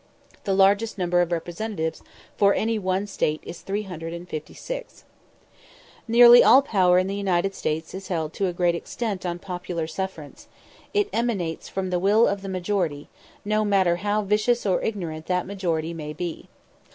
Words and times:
The 0.45 0.55
largest 0.55 0.97
number 0.97 1.21
of 1.21 1.31
Representatives 1.31 2.01
for 2.35 2.55
any 2.55 2.79
one 2.79 3.05
State 3.05 3.43
is 3.45 3.61
356. 3.61 5.03
Nearly 6.07 6.43
all 6.43 6.63
power 6.63 6.97
in 6.97 7.05
the 7.05 7.13
United 7.13 7.53
States 7.53 7.93
is 7.93 8.07
held 8.07 8.33
to 8.33 8.47
a 8.47 8.51
great 8.51 8.73
extent 8.73 9.27
on 9.27 9.37
popular 9.37 9.85
sufferance; 9.85 10.47
it 10.91 11.07
emanates 11.13 11.69
from 11.69 11.91
the 11.91 11.99
will 11.99 12.27
of 12.27 12.41
the 12.41 12.49
majority, 12.49 13.09
no 13.45 13.63
matter 13.63 13.97
how 13.97 14.23
vicious 14.23 14.65
or 14.65 14.79
how 14.81 14.87
ignorant 14.87 15.27
that 15.27 15.45
majority 15.45 15.93
may 15.93 16.13
be. 16.13 16.49